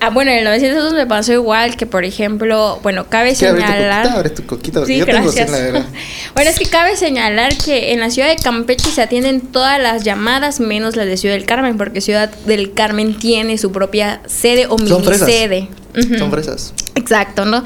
[0.00, 4.06] Ah, bueno, en el 902 me pasó igual que, por ejemplo, bueno, cabe ¿Qué, señalar.
[4.06, 5.50] Abre tu coquita, sí, yo gracias.
[5.50, 5.84] tengo
[6.34, 10.04] bueno, es que cabe señalar que en la ciudad de Campeche se atienden todas las
[10.04, 14.66] llamadas menos las de Ciudad del Carmen, porque Ciudad del Carmen tiene su propia sede
[14.68, 15.68] o mini sede.
[15.96, 16.18] Uh -huh.
[16.18, 16.74] Son fresas.
[16.94, 17.64] Exacto, ¿no?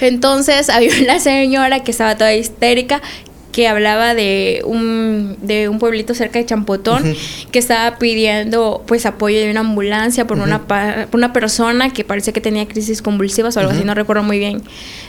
[0.00, 3.02] Entonces había una señora que estaba toda histérica
[3.58, 7.48] que hablaba de un, de un pueblito cerca de Champotón uh -huh.
[7.50, 10.44] que estaba pidiendo pues apoyo de una ambulancia por, uh -huh.
[10.44, 13.78] una, por una persona que parece que tenía crisis convulsivas o algo uh -huh.
[13.78, 14.62] así, no recuerdo muy bien.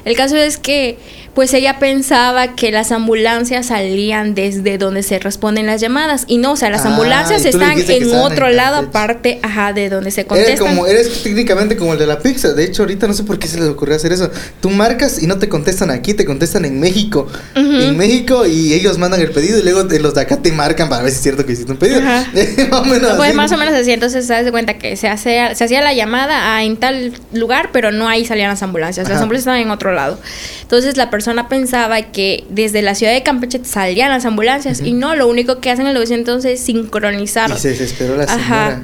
[0.03, 0.97] El caso es que
[1.35, 6.53] pues ella pensaba que las ambulancias salían desde donde se responden las llamadas y no,
[6.53, 10.25] o sea, las ah, ambulancias están en otro en lado aparte, ajá, de donde se
[10.25, 10.55] contestan.
[10.55, 13.37] Eres, como, eres técnicamente como el de la pizza, de hecho ahorita no sé por
[13.37, 14.31] qué se les ocurrió hacer eso.
[14.59, 17.27] Tú marcas y no te contestan aquí, te contestan en México.
[17.55, 21.03] En México y ellos mandan el pedido y luego los de acá te marcan para
[21.03, 22.01] ver si es cierto que hiciste un pedido.
[22.69, 23.37] más o menos pues así.
[23.37, 26.55] más o menos así, entonces se das cuenta que se, hace, se hacía la llamada
[26.55, 29.23] a, en tal lugar, pero no ahí salían las ambulancias, las Ajá.
[29.23, 30.19] ambulancias estaban en otro lado.
[30.61, 34.87] Entonces la persona pensaba que desde la ciudad de Campeche salían las ambulancias uh -huh.
[34.87, 37.51] y no, lo único que hacen en el 911 es sincronizar.
[37.51, 38.43] Y se desesperó la señora.
[38.43, 38.81] Ajá.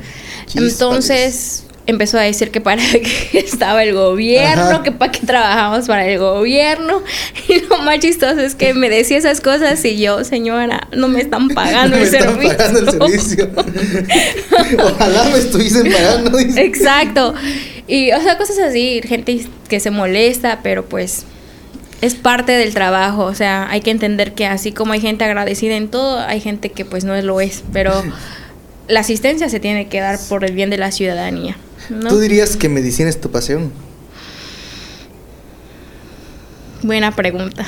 [0.56, 4.84] Entonces empezó a decir que para qué estaba el gobierno, Ajá.
[4.84, 7.04] que para qué trabajamos para el gobierno.
[7.48, 11.22] Y lo más chistoso es que me decía esas cosas y yo, señora, no me
[11.22, 12.52] están pagando no el me servicio.
[12.52, 13.50] Están pagando el servicio.
[14.84, 16.38] Ojalá me estuviesen pagando.
[16.38, 16.64] Dice.
[16.64, 17.36] Exacto.
[17.88, 21.26] Y, o sea, cosas así, gente que se molesta, pero pues
[22.02, 25.76] es parte del trabajo, o sea, hay que entender que así como hay gente agradecida
[25.76, 28.04] en todo, hay gente que pues no lo es, pero
[28.88, 31.58] la asistencia se tiene que dar por el bien de la ciudadanía.
[31.90, 32.10] ¿no?
[32.10, 33.72] ¿Tú dirías que medicina es tu pasión?
[36.84, 37.66] Buena pregunta.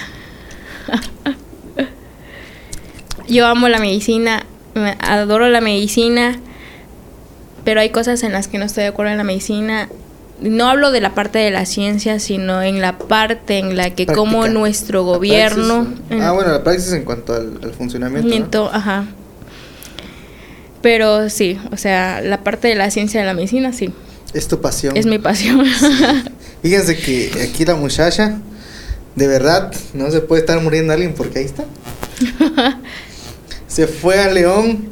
[3.27, 4.45] Yo amo la medicina,
[4.99, 6.39] adoro la medicina,
[7.65, 9.89] pero hay cosas en las que no estoy de acuerdo en la medicina.
[10.39, 14.05] No hablo de la parte de la ciencia, sino en la parte en la que
[14.05, 15.87] como nuestro gobierno...
[16.21, 18.69] ah, bueno, la praxis en cuanto al, funcionamiento.
[18.71, 19.05] Ajá.
[20.87, 23.91] Pero sí, o sea, la parte de la ciencia de la medicina, sí.
[24.33, 24.95] Es tu pasión.
[24.95, 25.65] Es mi pasión.
[26.63, 28.37] Fíjense que aquí la muchacha,
[29.13, 31.65] de verdad, no se puede estar muriendo alguien porque ahí está.
[33.67, 34.87] se fue a León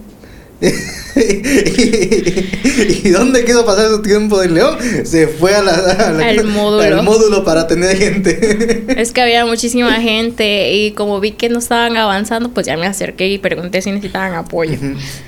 [3.04, 4.78] ¿Y dónde quiso pasar su tiempo de León?
[5.04, 6.84] Se fue a la, al, módulo.
[6.84, 8.86] al módulo para atender gente.
[8.98, 12.88] es que había muchísima gente y como vi que no estaban avanzando, pues ya me
[12.88, 14.78] acerqué y pregunté si necesitaban apoyo.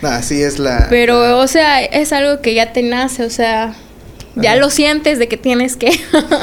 [0.01, 0.87] Así es la...
[0.89, 3.75] Pero, o sea, es algo que ya te nace, o sea
[4.41, 5.91] ya lo sientes de que tienes que.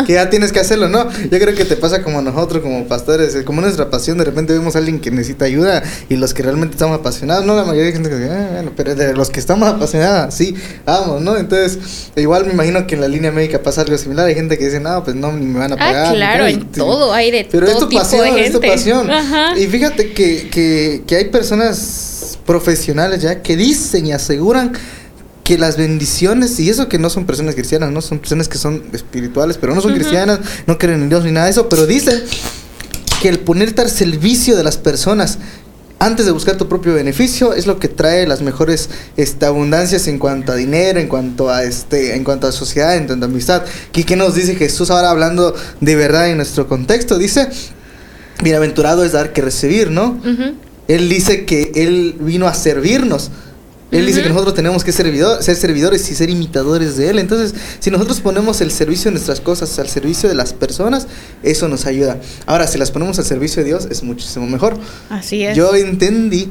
[0.07, 1.09] que ya tienes que hacerlo, ¿no?
[1.11, 4.77] Yo creo que te pasa como nosotros, como pastores, como nuestra pasión, de repente vemos
[4.77, 7.93] a alguien que necesita ayuda y los que realmente estamos apasionados, no la mayoría de
[7.93, 10.55] gente que dice, ah, bueno, pero de los que estamos apasionados, sí,
[10.85, 11.37] vamos, ¿no?
[11.37, 14.67] Entonces, igual me imagino que en la línea médica pasa algo similar, hay gente que
[14.67, 16.07] dice, no, pues no, ni me van a ah, pagar.
[16.07, 18.45] Ah, claro, en todo, hay de pero todo es tu tipo pasión, de gente.
[18.45, 19.11] es tu pasión.
[19.57, 24.73] Y fíjate que, que, que hay personas profesionales ya que dicen y aseguran
[25.45, 28.83] que las bendiciones, y eso que no son personas cristianas, no son personas que son
[28.93, 32.25] espirituales, pero no son cristianas, no creen en Dios ni nada de eso, pero dicen
[33.21, 35.39] que el ponerte al servicio de las personas
[35.99, 40.19] antes de buscar tu propio beneficio es lo que trae las mejores este, abundancias en
[40.19, 43.65] cuanto a dinero, en cuanto a este, en cuanto a sociedad, en cuanto a amistad.
[43.93, 47.17] ¿Qué, nos dice Jesús ahora hablando de verdad en nuestro contexto?
[47.17, 47.49] Dice,
[48.43, 50.21] bienaventurado es dar que recibir, ¿no?
[50.89, 53.31] Él dice que Él vino a servirnos.
[53.95, 55.07] Él dice que nosotros tenemos que ser
[55.57, 57.19] servidores y ser imitadores de Él.
[57.19, 61.07] Entonces, si nosotros ponemos el servicio de nuestras cosas al servicio de las personas,
[61.43, 62.19] eso nos ayuda.
[62.47, 64.77] Ahora, si las ponemos al servicio de Dios, es muchísimo mejor.
[65.11, 65.57] Así es.
[65.57, 66.49] Yo entendí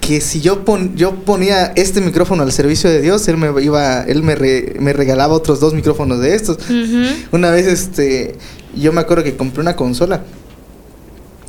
[0.00, 4.02] que si yo, pon, yo ponía este micrófono al servicio de Dios, Él me, iba,
[4.02, 4.36] él me,
[4.80, 6.58] me regalaba otros dos micrófonos de estos.
[7.30, 8.36] Una vez, este,
[8.74, 10.22] yo me acuerdo que compré una consola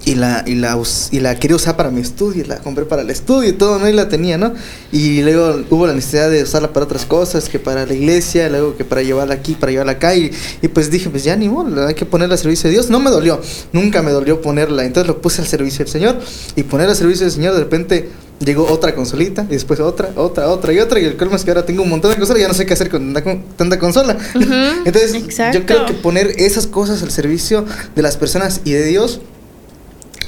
[0.10, 0.76] y la, y la,
[1.12, 3.88] y la quería usar para mi estudio, la compré para el estudio y todo, ¿no?
[3.88, 4.56] Y la tenía, ¿no?
[4.92, 8.76] Y luego hubo la necesidad de usarla para otras cosas, que para la iglesia, luego
[8.76, 10.16] que para llevarla aquí, para llevarla acá.
[10.16, 10.32] Y,
[10.64, 12.90] y pues dije, pues ya ni modo, hay que ponerla al servicio de Dios.
[12.90, 13.40] No me dolió,
[13.72, 14.84] nunca me dolió ponerla.
[14.84, 16.18] Entonces lo puse al servicio del Señor.
[16.56, 18.10] Y poner al servicio del Señor, de repente
[18.44, 21.00] llegó otra consolita, y después otra, otra, otra y otra.
[21.00, 22.66] Y el colmo es que ahora tengo un montón de consolas y ya no sé
[22.66, 23.14] qué hacer con
[23.56, 24.18] tanta, consola.
[24.86, 27.64] Entonces, yo creo que poner esas cosas al servicio
[27.96, 29.22] de las personas y de Dios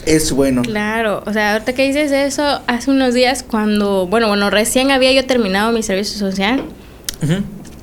[0.06, 0.62] es bueno.
[0.62, 5.12] Claro, o sea, ahorita que dices eso, hace unos días cuando, bueno, bueno, recién había
[5.12, 6.64] yo terminado mi servicio social,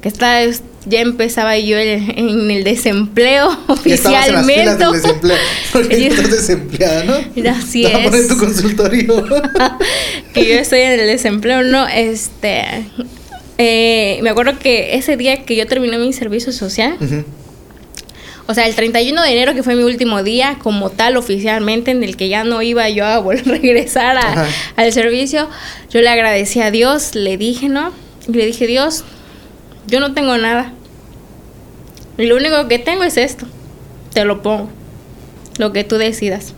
[0.00, 0.40] que está,
[0.86, 4.74] ya empezaba yo en, el desempleo oficialmente.
[4.76, 5.36] Desempleo,
[5.72, 7.50] porque estás desempleada, ¿no?
[7.50, 8.28] Así es.
[8.28, 9.24] tu consultorio.
[10.34, 12.64] que yo estoy en el desempleo, no, este...
[13.60, 16.96] Eh, me acuerdo que ese día que yo terminé mi servicio social,
[18.50, 22.02] o sea, el 31 de enero, que fue mi último día como tal oficialmente, en
[22.02, 24.18] el que ya no iba yo a volver a regresar
[24.74, 25.50] al servicio,
[25.90, 27.92] yo le agradecí a Dios, le dije, ¿no?
[28.26, 29.04] Y le dije, Dios,
[29.86, 30.72] yo no tengo nada.
[32.16, 33.46] Y lo único que tengo es esto.
[34.14, 34.70] Te lo pongo.
[35.58, 36.54] Lo que tú decidas.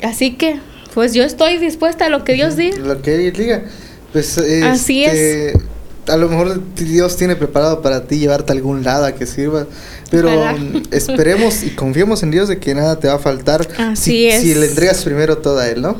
[0.00, 0.60] Así que,
[0.94, 2.78] pues yo estoy dispuesta a lo que Dios diga.
[2.78, 3.64] Lo que Él diga.
[4.12, 5.60] Pues, Así es este,
[6.08, 9.66] a lo mejor Dios tiene preparado para ti llevarte a algún lado a que sirva,
[10.10, 10.30] pero
[10.90, 14.66] esperemos y confiemos en Dios de que nada te va a faltar si, si, le
[14.66, 15.98] entregas primero todo a Él, ¿no?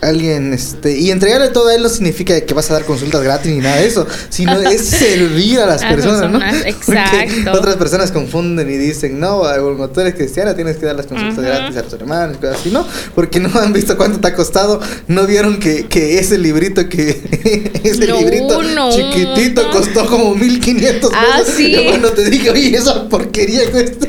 [0.00, 3.52] Alguien, este, y entregarle todo a Él no significa que vas a dar consultas gratis
[3.52, 6.40] ni nada de eso, sino es servir a las personas, ¿no?
[6.64, 7.52] Exacto.
[7.52, 11.44] otras personas confunden y dicen, no, como tú eres cristiana tienes que dar las consultas
[11.44, 12.86] gratis a los hermanos, cosas así, ¿no?
[13.14, 17.72] Porque no han visto cuánto te ha costado, no vieron que, que ese librito que,
[17.84, 21.12] ese librito chiquitito Tito costó como 1500 pesos.
[21.14, 21.74] Ah, sí.
[21.74, 24.08] Y bueno, te dije, oye, esa porquería cuesta.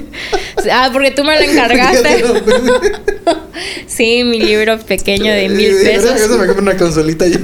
[0.72, 2.26] Ah, porque tú me lo encargaste.
[3.88, 6.20] sí, mi libro pequeño de mil pesos.
[6.20, 7.40] Eso me compré una consolita yo.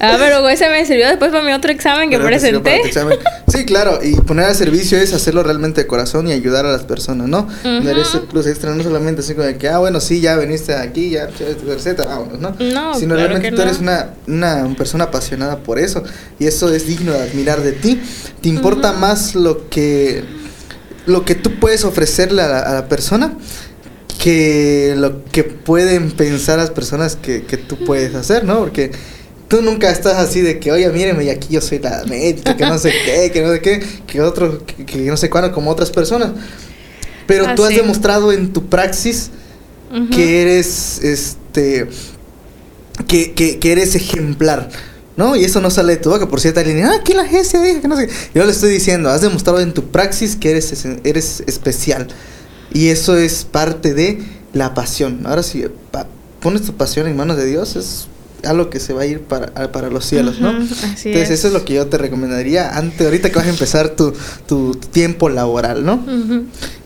[0.00, 2.80] Ah, pero ese me sirvió después para mi otro examen que presenté.
[3.48, 6.84] Sí, claro, y poner al servicio es hacerlo realmente de corazón y ayudar a las
[6.84, 7.48] personas, ¿no?
[7.64, 10.74] Dar ese plus extra, no solamente así como de que, ah, bueno, sí, ya veniste
[10.74, 11.28] aquí, ya,
[11.66, 12.54] receta, vámonos, ¿no?
[12.58, 16.02] No, Sino realmente tú eres una, una persona apasionada por eso
[16.38, 18.00] y eso es digno de admirar de ti.
[18.40, 20.22] Te importa más lo que,
[21.06, 23.34] lo que tú puedes ofrecerle a la, a la persona
[24.18, 28.58] que lo que pueden pensar las personas que, que tú puedes hacer, ¿no?
[28.58, 28.90] Porque
[29.48, 32.66] tú nunca estás así de que, oye, míreme, y aquí yo soy la médica, que
[32.66, 35.90] no sé qué, que no sé qué, que otro, que, no sé cuándo, como otras
[35.90, 36.32] personas.
[37.26, 39.30] Pero tú has demostrado en tu praxis
[40.14, 41.88] que eres, este,
[43.06, 44.68] que, que, que eres ejemplar.
[45.16, 45.34] ¿No?
[45.34, 46.28] Y eso no sale de tu boca.
[46.28, 48.06] Por cierto, alguien dice, ah, aquí la agencia dijo que no sé.
[48.06, 48.12] qué".
[48.36, 52.06] Yo le estoy diciendo, has demostrado en tu praxis que eres, eres especial.
[52.72, 54.20] Y eso es parte de
[54.52, 55.22] la pasión.
[55.26, 56.06] Ahora si pa-
[56.40, 58.06] pones tu pasión en manos de Dios, es
[58.44, 60.50] algo que se va a ir para, para los cielos, ¿no?
[60.50, 61.40] Ujú, así Entonces es.
[61.40, 64.14] eso es lo que yo te recomendaría antes, ahorita que vas a empezar tu,
[64.46, 66.04] tu tiempo laboral, ¿no?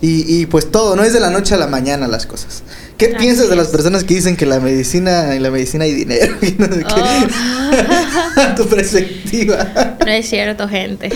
[0.01, 2.63] Y, y pues todo, no es de la noche a la mañana las cosas.
[2.97, 5.93] ¿Qué Así piensas de las personas que dicen que la medicina, en la medicina hay
[5.93, 6.35] dinero?
[6.43, 8.55] y no sé qué?
[8.57, 9.97] tu perspectiva.
[10.05, 11.11] No es cierto, gente.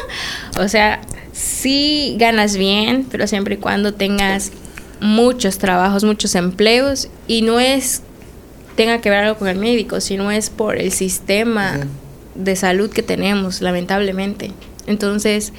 [0.58, 1.00] o sea,
[1.32, 4.50] sí ganas bien, pero siempre y cuando tengas
[5.00, 8.02] muchos trabajos, muchos empleos y no es
[8.80, 11.80] tenga que ver algo con el médico, sino es por el sistema
[12.34, 14.52] de salud que tenemos, lamentablemente.
[14.86, 15.52] Entonces,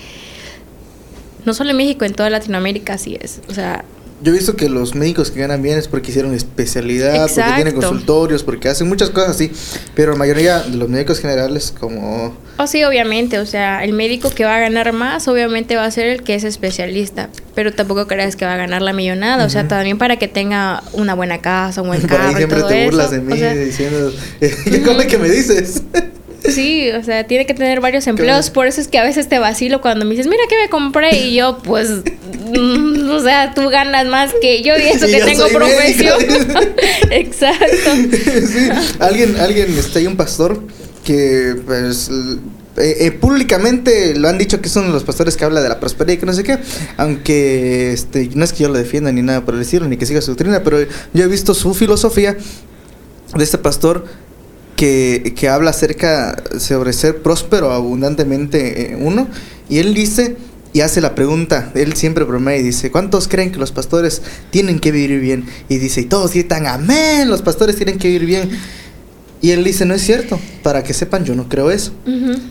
[1.46, 3.42] no solo en México, en toda Latinoamérica así es.
[3.48, 3.86] O sea,
[4.24, 7.68] Yo he visto que los médicos que ganan bien es porque hicieron especialidad, porque tienen
[7.68, 7.88] Exacto.
[7.88, 9.52] consultorios, porque hacen muchas cosas así.
[9.96, 12.38] Pero la mayoría de los médicos generales como...
[12.58, 15.92] Oh, sí, obviamente, o sea, el médico que va a ganar más, obviamente va a
[15.92, 19.50] ser el que es especialista, pero tampoco creas que va a ganar la millonada, o
[19.50, 22.60] sea, también para que tenga una buena casa, un buen Por ahí carro y siempre
[22.60, 23.16] todo te burlas eso.
[23.16, 24.14] de mí o sea, diciendo...
[24.40, 25.82] ¿Qué cosa que me dices?
[26.44, 29.40] Sí, o sea, tiene que tener varios empleos, por eso es que a veces te
[29.40, 33.70] vacilo cuando me dices, mira que me compré y yo, pues, mm, o sea, tú
[33.70, 36.20] ganas más que yo y eso Y que yo tengo profesión.
[37.12, 37.92] Exacto.
[38.16, 40.62] sí, alguien, alguien, este, hay un pastor
[41.04, 42.10] que, pues,
[42.78, 46.14] eh, eh, públicamente lo han dicho que son los pastores que habla de la prosperidad
[46.14, 46.58] y que no sé qué,
[46.98, 50.06] aunque, este, no es que yo lo defienda ni nada por el estilo, ni que
[50.06, 50.80] siga su doctrina, pero
[51.14, 52.38] yo he visto su filosofía
[53.36, 54.06] de este pastor
[54.82, 59.28] que, que habla acerca sobre ser próspero abundantemente eh, uno,
[59.70, 60.38] y él dice
[60.74, 64.80] y hace la pregunta, él siempre bromea y dice, ¿cuántos creen que los pastores tienen
[64.80, 65.46] que vivir bien?
[65.70, 68.50] Y dice, y todos gritan, amén, los pastores tienen que vivir bien.
[69.40, 71.92] Y él dice, no es cierto, para que sepan, yo no creo eso.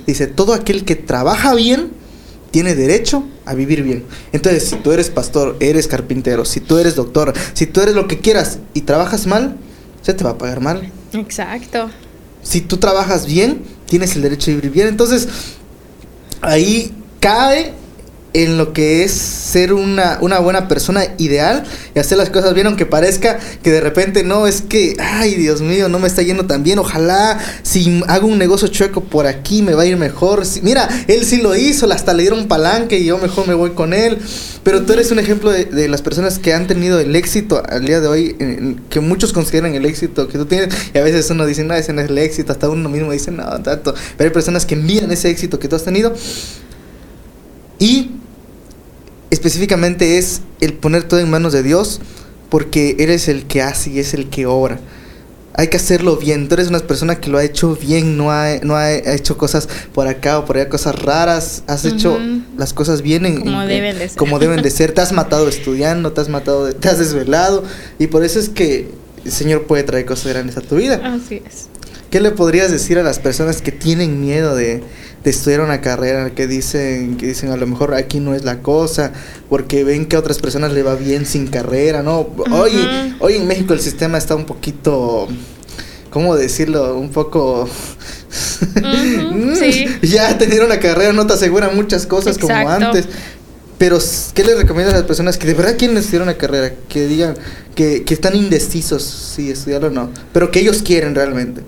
[0.07, 1.91] Dice, todo aquel que trabaja bien
[2.53, 4.05] tiene derecho a vivir bien.
[4.33, 8.07] Entonces, si tú eres pastor, eres carpintero, si tú eres doctor, si tú eres lo
[8.07, 9.57] que quieras y trabajas mal,
[10.03, 10.93] se te va a pagar mal.
[11.13, 11.91] Exacto.
[12.43, 14.89] Si tú trabajas bien, tienes el derecho a vivir bien.
[14.89, 15.29] Entonces,
[16.41, 17.75] ahí cae
[18.33, 21.65] en lo que es ser una, una buena persona ideal
[21.95, 25.61] y hacer las cosas bien, aunque parezca que de repente no, es que, ay Dios
[25.63, 29.63] mío, no me está yendo tan bien, ojalá si hago un negocio chueco por aquí
[29.63, 30.47] me va a ir mejor.
[30.47, 33.71] Si- mira, él sí lo hizo, hasta le dieron palanque y yo mejor me voy
[33.71, 34.19] con él.
[34.63, 37.85] Pero tú eres un ejemplo de, de las personas que han tenido el éxito al
[37.87, 41.47] día de hoy, que muchos consideran el éxito que tú tienes, y a veces uno
[41.47, 43.95] dice, no, ese no es el éxito, hasta uno mismo dice, no, tanto.
[44.19, 46.15] Pero hay personas que envían ese éxito que tú has tenido.
[47.79, 48.11] Y
[49.31, 52.01] específicamente es el poner todo en manos de Dios,
[52.49, 54.81] porque eres el que hace y es el que obra.
[55.55, 56.49] Hay que hacerlo bien.
[56.49, 59.69] Tú eres una persona que lo ha hecho bien, no ha, no ha hecho cosas
[59.93, 61.65] por acá o por allá, cosas raras.
[61.67, 62.43] Has hecho Ujú.
[62.57, 64.17] las cosas bien en, Como en- deben de ser.
[64.19, 64.93] como deben de ser.
[64.93, 67.65] Te has matado estudiando, te has matado, te has desvelado.
[67.99, 68.89] Y por eso es que
[69.25, 71.01] el Señor puede traer cosas grandes a tu vida.
[71.05, 71.67] Así es.
[72.11, 74.83] ¿Qué le podrías decir a las personas que tienen miedo de,
[75.25, 78.61] de estudiar una carrera, que dicen, que dicen a lo mejor aquí no es la
[78.61, 79.13] cosa,
[79.49, 82.29] porque ven que a otras personas le va bien sin carrera, ¿no?
[82.51, 82.73] Hoy,
[83.21, 85.29] hoy en México el sistema está un poquito,
[86.11, 86.97] ¿cómo decirlo?
[86.97, 87.69] Un poco...
[88.77, 89.87] Ujú, sí.
[90.03, 93.07] Ya tener una carrera no te asegura muchas cosas como antes.
[93.77, 93.99] Pero,
[94.35, 96.75] ¿qué les recomiendas a las personas que de verdad quieren estudiar una carrera?
[96.89, 97.35] Que digan
[97.75, 101.63] que, que están indecisos si estudiar o no, pero que ellos quieren realmente.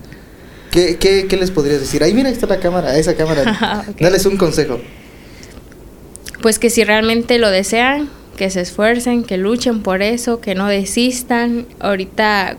[0.72, 2.02] ¿Qué, qué, qué les podrías decir?
[2.02, 3.84] Ahí mira, ahí está la cámara, esa cámara.
[3.90, 4.00] Ok.
[4.00, 4.80] Dales un consejo.
[6.40, 10.66] Pues que si realmente lo desean, que se esfuercen, que luchen por eso, que no
[10.66, 11.66] desistan.
[11.78, 12.56] Ahorita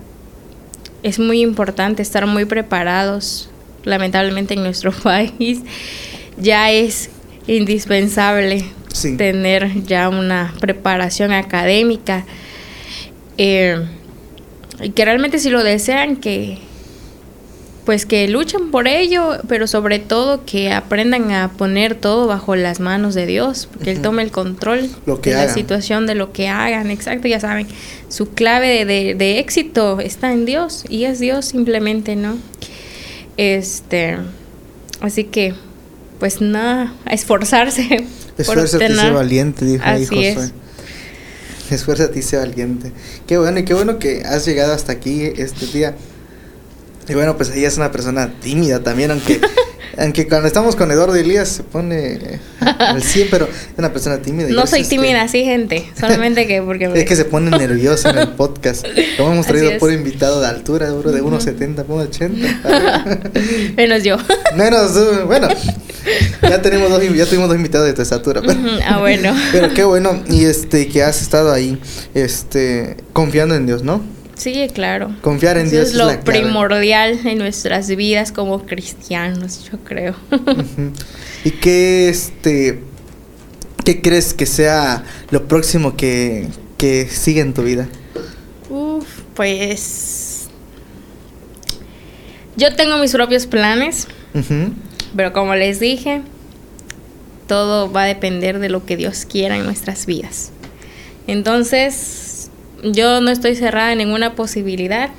[1.02, 3.50] es muy importante estar muy preparados.
[3.84, 5.60] Lamentablemente en nuestro país
[6.38, 7.10] ya es
[7.48, 9.18] indispensable Sí.
[9.18, 12.26] tener ya una preparación académica.
[13.40, 13.84] Eh,
[14.84, 16.60] y que realmente si lo desean, que
[17.86, 22.80] pues que luchen por ello, pero sobre todo que aprendan a poner todo bajo las
[22.80, 24.04] manos de Dios, porque Él Ujú.
[24.04, 25.48] tome el control Lo que de hagan.
[25.48, 27.68] la situación, de lo que hagan, exacto, ya saben,
[28.10, 32.38] su clave de, de- de éxito está en Dios, y es Dios simplemente, ¿no?
[33.38, 34.18] Este,
[35.02, 35.54] así que,
[36.20, 38.06] pues nada, a esforzarse.
[38.38, 40.30] Esfuérzate y sé valiente, dijo ahí Así Josué.
[40.30, 40.52] es.
[41.72, 42.92] Esfuérzate y sé valiente.
[43.28, 45.96] Qué bueno, y qué bueno que has llegado hasta aquí este día.
[47.08, 49.40] Y bueno, pues ella es una persona tímida también, aunque
[49.98, 54.50] Aunque cuando estamos con Eduardo Elías se pone al 100, pero es una persona tímida.
[54.50, 55.88] No soy tímida, sí, gente.
[56.00, 56.86] Solamente que porque...
[56.96, 58.88] Es que se pone nerviosa en el podcast.
[59.18, 63.76] Como hemos traído por invitado de altura, de 1,70, 1,80.
[63.78, 64.18] Menos yo.
[64.56, 65.48] Menos, uh, bueno.
[66.42, 68.42] Ya tenemos dos, ya tuvimos dos invitados de tu estatura.
[68.86, 69.32] ah, bueno.
[69.52, 70.24] Pero qué bueno.
[70.28, 71.78] Y este, que has estado ahí,
[72.16, 74.02] este, confiando en Dios, ¿no?
[74.36, 75.16] Sí, claro.
[75.22, 80.16] Confiar en Dios es lo primordial en nuestras vidas como cristianos, yo creo.
[81.44, 82.80] ¿Y qué este
[83.84, 87.88] qué crees que sea lo próximo que, que sigue en tu vida?
[88.70, 89.06] Uf,
[89.36, 90.48] pues
[92.56, 94.08] yo tengo mis propios planes,
[95.16, 96.22] pero como les dije,
[97.48, 100.52] todo va a depender de lo que Dios quiera en nuestras vidas.
[101.28, 102.23] Entonces,
[102.84, 105.10] yo no estoy cerrada en ninguna posibilidad,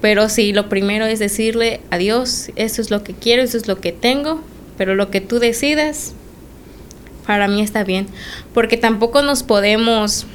[0.00, 3.66] pero sí, lo primero es decirle a Dios, esto es lo que quiero, esto es
[3.66, 4.40] lo que tengo,
[4.76, 6.12] pero lo que tú decidas,
[7.26, 8.06] para mí está bien,
[8.52, 10.26] porque tampoco nos podemos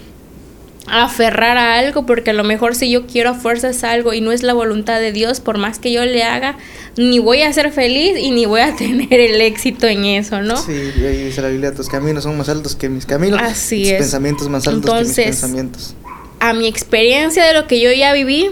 [0.88, 4.32] aferrar a algo, porque a lo mejor si yo quiero a fuerzas algo y no
[4.32, 6.58] es la voluntad de Dios, por más que yo le haga,
[6.97, 10.58] ni voy a ser feliz y ni voy a tener el éxito en eso, ¿no?
[10.58, 13.84] Sí, y ahí dice la Biblia, tus caminos son más altos que mis caminos, Así
[13.84, 13.97] tus es.
[14.00, 15.95] pensamientos más altos que mis pensamientos
[16.39, 18.49] a mi experiencia de lo que yo ya viví,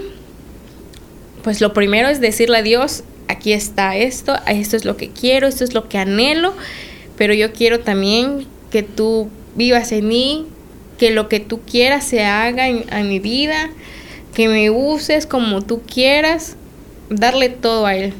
[1.42, 5.46] pues lo primero es decirle a Dios, aquí está esto, esto es lo que quiero,
[5.46, 6.54] esto es lo que anhelo,
[7.16, 10.46] pero yo quiero también que tú vivas en mí,
[10.98, 13.70] que lo que tú quieras se haga en, mi vida,
[14.34, 16.56] que me uses como tú quieras,
[17.08, 18.12] darle todo a Él.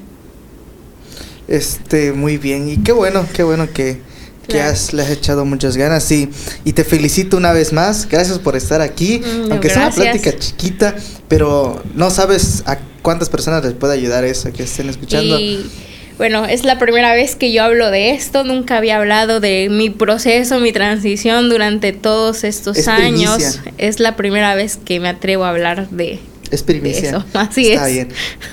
[1.49, 3.99] Este, muy bien, y qué bueno, qué bueno que,
[4.49, 6.31] que has, le has echado muchas ganas y,
[6.65, 8.09] y te felicito una vez más.
[8.09, 9.21] Gracias por estar aquí.
[9.21, 10.97] Mm, Aunque sea una plática chiquita,
[11.29, 15.39] pero no sabes a cuántas personas les puede ayudar eso, que estén escuchando.
[15.39, 15.71] Y
[16.17, 18.43] bueno, es la primera vez que yo hablo de esto.
[18.43, 23.61] Nunca había hablado de mi proceso, mi transición durante todos estos años.
[23.77, 26.19] Es la primera vez que me atrevo a hablar de,
[26.51, 27.11] es primicia.
[27.11, 28.09] Eso, así Está bien.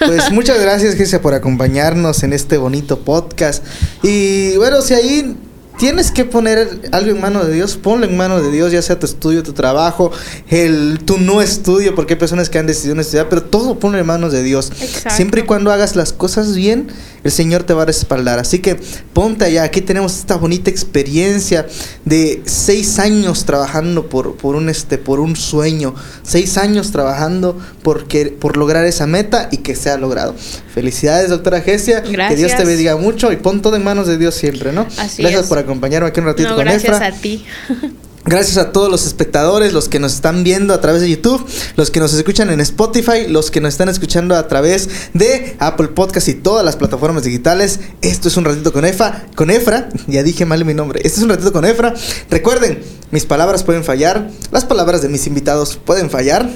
[0.06, 3.64] Pues muchas gracias, Gesia, por acompañarnos en este bonito podcast.
[4.04, 5.36] Y bueno, si ahí
[5.78, 9.00] tienes que poner algo en manos de Dios, ponlo en manos de Dios, ya sea
[9.00, 10.12] tu estudio, tu trabajo,
[10.50, 13.98] el tu no estudio, porque hay personas que han decidido no estudiar, pero todo ponlo
[13.98, 14.72] en manos de Dios.
[15.10, 16.88] Siempre y cuando hagas las cosas bien,
[17.24, 18.38] el Señor te va a respaldar.
[18.40, 18.80] Así que
[19.14, 21.66] ponte allá, aquí tenemos esta bonita experiencia
[22.06, 28.06] de seis años trabajando por, por, un, este, por un sueño, seis años trabajando por,
[28.40, 30.36] por lograr esa meta y que sea logrado.
[30.74, 32.04] Felicidades, doctora Gesia.
[32.04, 34.86] Que Dios te bendiga mucho y pon todo en manos de Dios siempre, ¿no?
[34.98, 37.46] Así Gracias por acompañarme aquí un ratito con Gracias a ti.
[38.28, 41.46] Gracias a todos los espectadores, los que nos están viendo a través de YouTube,
[41.76, 45.90] los que nos escuchan en Spotify, los que nos están escuchando a través de Apple
[45.90, 47.82] Podcast y todas las plataformas digitales.
[48.02, 51.02] Esto es un ratito con Efra, con Efra, ya dije mal mi nombre.
[51.04, 51.94] Esto es un ratito con Efra.
[52.32, 56.50] Recuerden, mis palabras pueden fallar, las palabras de mis invitados pueden fallar,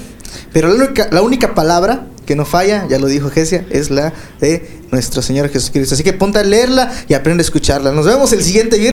[0.52, 4.12] pero la única, la única palabra que no falla, ya lo dijo Gesia, es la
[4.40, 5.94] de nuestro Señor Jesucristo.
[5.94, 7.92] Así que ponte a leerla y aprende a escucharla.
[7.92, 8.88] Nos vemos el siguiente viernes.